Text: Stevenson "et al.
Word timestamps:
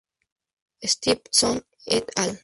Stevenson 0.93 1.61
"et 1.85 2.09
al. 2.15 2.39